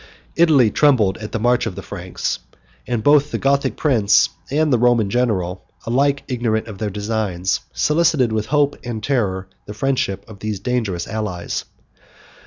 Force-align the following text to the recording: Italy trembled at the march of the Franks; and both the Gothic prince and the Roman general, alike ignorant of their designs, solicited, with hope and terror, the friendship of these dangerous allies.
Italy 0.35 0.71
trembled 0.71 1.19
at 1.19 1.31
the 1.31 1.37
march 1.37 1.67
of 1.67 1.75
the 1.75 1.83
Franks; 1.83 2.39
and 2.87 3.03
both 3.03 3.29
the 3.29 3.37
Gothic 3.37 3.77
prince 3.77 4.29
and 4.49 4.73
the 4.73 4.79
Roman 4.79 5.11
general, 5.11 5.63
alike 5.85 6.23
ignorant 6.27 6.65
of 6.65 6.79
their 6.79 6.89
designs, 6.89 7.59
solicited, 7.71 8.31
with 8.33 8.47
hope 8.47 8.75
and 8.83 9.03
terror, 9.03 9.47
the 9.67 9.75
friendship 9.75 10.25
of 10.27 10.39
these 10.39 10.59
dangerous 10.59 11.05
allies. 11.07 11.65